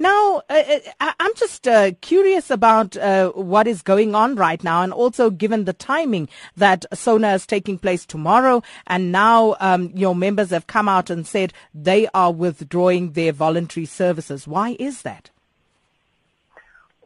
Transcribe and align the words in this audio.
Now, 0.00 0.40
uh, 0.48 0.62
uh 0.98 1.12
I'm 1.20 1.34
just 1.34 1.68
uh, 1.68 1.92
curious 2.00 2.50
about 2.50 2.96
uh, 2.96 3.32
what 3.32 3.66
is 3.66 3.82
going 3.82 4.14
on 4.14 4.34
right 4.34 4.64
now, 4.64 4.82
and 4.82 4.94
also 4.94 5.28
given 5.28 5.66
the 5.66 5.74
timing 5.74 6.30
that 6.56 6.86
SONA 6.94 7.34
is 7.34 7.46
taking 7.46 7.76
place 7.76 8.06
tomorrow, 8.06 8.62
and 8.86 9.12
now 9.12 9.56
um, 9.60 9.92
your 9.94 10.14
members 10.14 10.48
have 10.50 10.66
come 10.66 10.88
out 10.88 11.10
and 11.10 11.26
said 11.26 11.52
they 11.74 12.08
are 12.14 12.32
withdrawing 12.32 13.12
their 13.12 13.32
voluntary 13.32 13.84
services. 13.84 14.48
Why 14.48 14.74
is 14.80 15.02
that? 15.02 15.28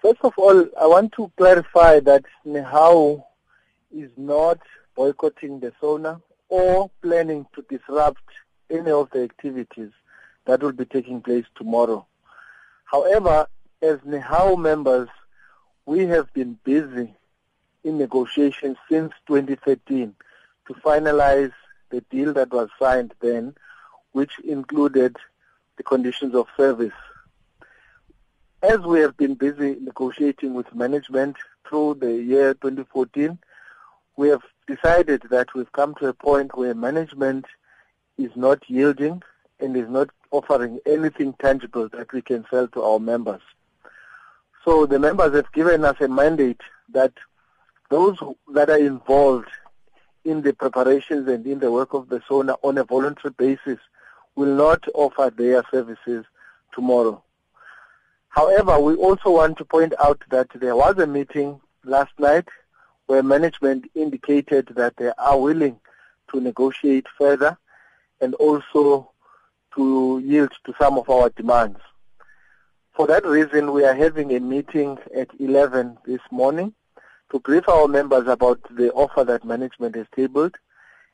First 0.00 0.20
of 0.22 0.32
all, 0.38 0.66
I 0.80 0.86
want 0.86 1.12
to 1.12 1.30
clarify 1.36 2.00
that 2.00 2.24
Nehawu 2.46 3.22
is 3.94 4.10
not 4.16 4.60
boycotting 4.96 5.60
the 5.60 5.74
SONA 5.78 6.22
or 6.48 6.90
planning 7.02 7.44
to 7.54 7.62
disrupt 7.68 8.22
any 8.70 8.90
of 8.90 9.10
the 9.10 9.24
activities 9.24 9.90
that 10.46 10.62
will 10.62 10.72
be 10.72 10.86
taking 10.86 11.20
place 11.20 11.44
tomorrow. 11.54 12.06
However, 12.90 13.46
as 13.82 13.98
Nehawu 13.98 14.58
members, 14.58 15.10
we 15.84 16.06
have 16.06 16.32
been 16.32 16.58
busy 16.64 17.14
in 17.84 17.98
negotiations 17.98 18.78
since 18.88 19.12
2013 19.26 20.14
to 20.66 20.74
finalize 20.74 21.52
the 21.90 22.00
deal 22.10 22.32
that 22.32 22.50
was 22.50 22.70
signed 22.78 23.12
then, 23.20 23.54
which 24.12 24.38
included 24.38 25.16
the 25.76 25.82
conditions 25.82 26.34
of 26.34 26.46
service. 26.56 26.94
As 28.62 28.80
we 28.80 29.00
have 29.00 29.18
been 29.18 29.34
busy 29.34 29.76
negotiating 29.80 30.54
with 30.54 30.74
management 30.74 31.36
through 31.68 31.98
the 32.00 32.14
year 32.14 32.54
2014, 32.54 33.38
we 34.16 34.28
have 34.28 34.42
decided 34.66 35.24
that 35.30 35.54
we've 35.54 35.72
come 35.72 35.94
to 35.96 36.06
a 36.06 36.14
point 36.14 36.56
where 36.56 36.74
management 36.74 37.44
is 38.16 38.30
not 38.34 38.62
yielding 38.66 39.22
and 39.60 39.76
is 39.76 39.88
not 39.88 40.10
offering 40.30 40.78
anything 40.86 41.34
tangible 41.34 41.88
that 41.90 42.12
we 42.12 42.22
can 42.22 42.44
sell 42.50 42.68
to 42.68 42.82
our 42.82 42.98
members. 42.98 43.40
So 44.64 44.86
the 44.86 44.98
members 44.98 45.34
have 45.34 45.50
given 45.52 45.84
us 45.84 45.96
a 46.00 46.08
mandate 46.08 46.60
that 46.92 47.12
those 47.90 48.18
that 48.52 48.68
are 48.68 48.78
involved 48.78 49.48
in 50.24 50.42
the 50.42 50.52
preparations 50.52 51.28
and 51.28 51.46
in 51.46 51.58
the 51.58 51.72
work 51.72 51.94
of 51.94 52.08
the 52.08 52.22
SONA 52.28 52.56
on 52.62 52.78
a 52.78 52.84
voluntary 52.84 53.32
basis 53.36 53.78
will 54.36 54.54
not 54.54 54.84
offer 54.94 55.32
their 55.34 55.64
services 55.70 56.24
tomorrow. 56.72 57.22
However, 58.28 58.78
we 58.78 58.94
also 58.94 59.30
want 59.30 59.56
to 59.58 59.64
point 59.64 59.94
out 59.98 60.22
that 60.28 60.48
there 60.54 60.76
was 60.76 60.98
a 60.98 61.06
meeting 61.06 61.60
last 61.84 62.12
night 62.18 62.46
where 63.06 63.22
management 63.22 63.90
indicated 63.94 64.68
that 64.76 64.96
they 64.96 65.10
are 65.18 65.40
willing 65.40 65.80
to 66.30 66.40
negotiate 66.40 67.06
further 67.18 67.56
and 68.20 68.34
also 68.34 69.10
to 69.76 70.22
yield 70.24 70.52
to 70.64 70.74
some 70.80 70.98
of 70.98 71.08
our 71.08 71.30
demands. 71.30 71.80
For 72.94 73.06
that 73.06 73.24
reason, 73.24 73.72
we 73.72 73.84
are 73.84 73.94
having 73.94 74.34
a 74.34 74.40
meeting 74.40 74.98
at 75.16 75.28
11 75.38 75.98
this 76.04 76.20
morning 76.30 76.74
to 77.30 77.38
brief 77.38 77.68
our 77.68 77.86
members 77.86 78.26
about 78.26 78.60
the 78.74 78.90
offer 78.92 79.24
that 79.24 79.44
management 79.44 79.94
has 79.94 80.06
tabled, 80.16 80.56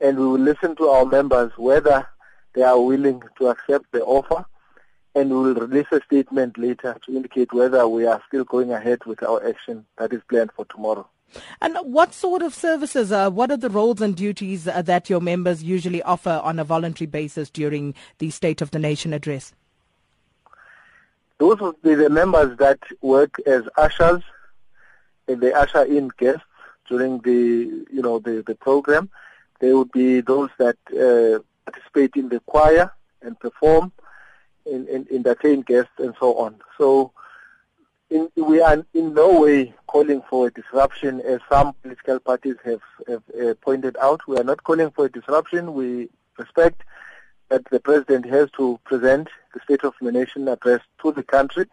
and 0.00 0.18
we 0.18 0.26
will 0.26 0.40
listen 0.40 0.74
to 0.76 0.88
our 0.88 1.04
members 1.04 1.52
whether 1.56 2.06
they 2.54 2.62
are 2.62 2.80
willing 2.80 3.22
to 3.38 3.48
accept 3.48 3.84
the 3.92 4.02
offer, 4.02 4.44
and 5.14 5.30
we 5.30 5.36
will 5.36 5.54
release 5.54 5.86
a 5.92 6.00
statement 6.02 6.58
later 6.58 6.96
to 7.04 7.14
indicate 7.14 7.52
whether 7.52 7.86
we 7.86 8.06
are 8.06 8.22
still 8.26 8.44
going 8.44 8.72
ahead 8.72 9.04
with 9.04 9.22
our 9.22 9.46
action 9.46 9.84
that 9.98 10.12
is 10.12 10.22
planned 10.28 10.50
for 10.52 10.64
tomorrow. 10.64 11.08
And 11.60 11.76
what 11.82 12.14
sort 12.14 12.42
of 12.42 12.54
services, 12.54 13.12
uh, 13.12 13.30
what 13.30 13.50
are 13.50 13.56
the 13.56 13.70
roles 13.70 14.00
and 14.00 14.16
duties 14.16 14.66
uh, 14.66 14.82
that 14.82 15.10
your 15.10 15.20
members 15.20 15.62
usually 15.62 16.02
offer 16.02 16.40
on 16.42 16.58
a 16.58 16.64
voluntary 16.64 17.06
basis 17.06 17.50
during 17.50 17.94
the 18.18 18.30
State 18.30 18.62
of 18.62 18.70
the 18.70 18.78
Nation 18.78 19.12
address? 19.12 19.52
Those 21.38 21.60
would 21.60 21.80
be 21.82 21.94
the 21.94 22.10
members 22.10 22.56
that 22.58 22.80
work 23.00 23.36
as 23.46 23.62
ushers, 23.76 24.22
and 25.28 25.40
they 25.40 25.52
usher 25.52 25.84
in 25.84 26.10
guests 26.18 26.42
during 26.88 27.20
the, 27.20 27.86
you 27.92 28.02
know, 28.02 28.18
the, 28.18 28.42
the 28.46 28.54
program. 28.54 29.10
They 29.60 29.72
would 29.72 29.92
be 29.92 30.20
those 30.20 30.50
that 30.58 30.76
uh, 30.90 31.42
participate 31.70 32.16
in 32.16 32.28
the 32.28 32.40
choir 32.40 32.90
and 33.22 33.38
perform, 33.38 33.92
and, 34.66 34.88
and 34.88 35.08
entertain 35.10 35.62
guests 35.62 35.92
and 35.98 36.14
so 36.18 36.34
on. 36.38 36.56
So 36.76 37.12
in, 38.10 38.30
we 38.36 38.60
are 38.60 38.84
in 38.94 39.14
no 39.14 39.40
way 39.40 39.74
calling 39.86 40.22
for 40.28 40.48
a 40.48 40.50
disruption 40.50 41.20
as 41.20 41.40
some 41.48 41.74
political 41.82 42.20
parties 42.20 42.56
have, 42.64 42.80
have 43.06 43.22
uh, 43.40 43.54
pointed 43.60 43.96
out. 44.00 44.26
We 44.26 44.38
are 44.38 44.44
not 44.44 44.64
calling 44.64 44.90
for 44.90 45.06
a 45.06 45.10
disruption. 45.10 45.74
We 45.74 46.08
respect 46.38 46.82
that 47.48 47.64
the 47.70 47.80
president 47.80 48.26
has 48.26 48.50
to 48.52 48.78
present 48.84 49.28
the 49.54 49.60
State 49.60 49.84
of 49.84 49.94
the 50.00 50.12
Nation 50.12 50.48
address 50.48 50.80
to 51.02 51.12
the 51.12 51.22
country. 51.22 51.66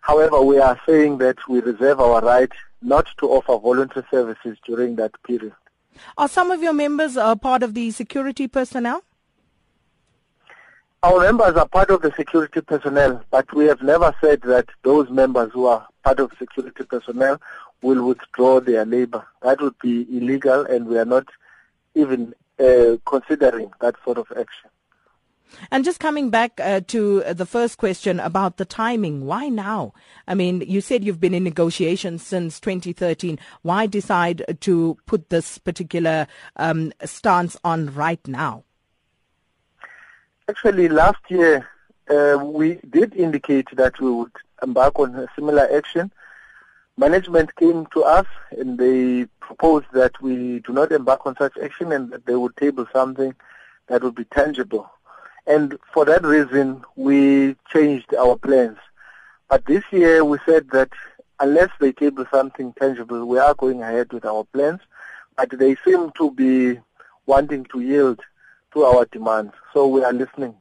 However, 0.00 0.40
we 0.42 0.58
are 0.58 0.78
saying 0.86 1.18
that 1.18 1.38
we 1.48 1.60
reserve 1.60 2.00
our 2.00 2.20
right 2.20 2.52
not 2.82 3.06
to 3.18 3.26
offer 3.26 3.58
voluntary 3.58 4.04
services 4.10 4.58
during 4.66 4.96
that 4.96 5.12
period. 5.22 5.54
Are 6.18 6.28
some 6.28 6.50
of 6.50 6.62
your 6.62 6.72
members 6.72 7.16
uh, 7.16 7.34
part 7.36 7.62
of 7.62 7.74
the 7.74 7.90
security 7.90 8.48
personnel? 8.48 9.02
Our 11.04 11.20
members 11.20 11.54
are 11.56 11.68
part 11.68 11.90
of 11.90 12.00
the 12.00 12.14
security 12.16 12.62
personnel, 12.62 13.22
but 13.30 13.52
we 13.52 13.66
have 13.66 13.82
never 13.82 14.14
said 14.22 14.40
that 14.46 14.70
those 14.84 15.10
members 15.10 15.52
who 15.52 15.66
are 15.66 15.86
part 16.02 16.18
of 16.18 16.32
security 16.38 16.82
personnel 16.82 17.42
will 17.82 18.06
withdraw 18.06 18.58
their 18.58 18.86
labor. 18.86 19.22
That 19.42 19.60
would 19.60 19.78
be 19.80 20.06
illegal, 20.10 20.64
and 20.64 20.86
we 20.86 20.96
are 20.96 21.04
not 21.04 21.26
even 21.94 22.32
uh, 22.58 22.96
considering 23.04 23.70
that 23.82 23.96
sort 24.02 24.16
of 24.16 24.28
action. 24.30 24.70
And 25.70 25.84
just 25.84 26.00
coming 26.00 26.30
back 26.30 26.58
uh, 26.58 26.80
to 26.86 27.22
the 27.24 27.44
first 27.44 27.76
question 27.76 28.18
about 28.18 28.56
the 28.56 28.64
timing, 28.64 29.26
why 29.26 29.50
now? 29.50 29.92
I 30.26 30.34
mean, 30.34 30.62
you 30.62 30.80
said 30.80 31.04
you've 31.04 31.20
been 31.20 31.34
in 31.34 31.44
negotiations 31.44 32.22
since 32.22 32.58
2013. 32.60 33.38
Why 33.60 33.86
decide 33.86 34.56
to 34.58 34.96
put 35.04 35.28
this 35.28 35.58
particular 35.58 36.28
um, 36.56 36.94
stance 37.04 37.58
on 37.62 37.92
right 37.94 38.26
now? 38.26 38.64
Actually, 40.46 40.88
last 40.90 41.20
year 41.30 41.66
uh, 42.10 42.38
we 42.38 42.78
did 42.90 43.14
indicate 43.16 43.66
that 43.76 43.98
we 43.98 44.10
would 44.10 44.32
embark 44.62 44.98
on 44.98 45.14
a 45.14 45.26
similar 45.34 45.66
action. 45.74 46.12
Management 46.98 47.56
came 47.56 47.86
to 47.94 48.02
us 48.02 48.26
and 48.50 48.78
they 48.78 49.24
proposed 49.40 49.86
that 49.94 50.20
we 50.20 50.58
do 50.60 50.74
not 50.74 50.92
embark 50.92 51.24
on 51.24 51.34
such 51.36 51.56
action 51.56 51.92
and 51.92 52.10
that 52.10 52.26
they 52.26 52.34
would 52.36 52.54
table 52.58 52.86
something 52.92 53.34
that 53.86 54.02
would 54.02 54.14
be 54.14 54.26
tangible. 54.26 54.90
And 55.46 55.78
for 55.94 56.04
that 56.04 56.22
reason, 56.22 56.84
we 56.94 57.56
changed 57.72 58.14
our 58.14 58.36
plans. 58.36 58.76
But 59.48 59.64
this 59.64 59.84
year 59.92 60.26
we 60.26 60.36
said 60.44 60.68
that 60.72 60.90
unless 61.40 61.70
they 61.80 61.92
table 61.92 62.26
something 62.30 62.74
tangible, 62.74 63.24
we 63.24 63.38
are 63.38 63.54
going 63.54 63.82
ahead 63.82 64.12
with 64.12 64.26
our 64.26 64.44
plans. 64.52 64.80
But 65.38 65.58
they 65.58 65.76
seem 65.76 66.10
to 66.18 66.30
be 66.32 66.80
wanting 67.24 67.64
to 67.72 67.80
yield 67.80 68.20
to 68.74 68.84
our 68.84 69.06
demands. 69.06 69.52
So 69.72 69.86
we 69.86 70.02
are 70.04 70.12
listening 70.12 70.54